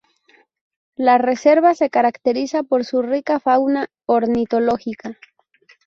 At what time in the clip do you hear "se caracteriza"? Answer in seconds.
1.75-2.63